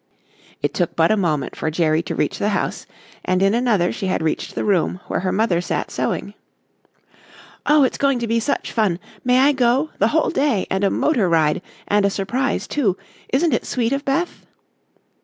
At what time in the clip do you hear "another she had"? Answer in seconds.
3.53-4.23